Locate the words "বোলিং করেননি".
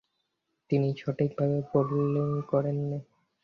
1.69-2.99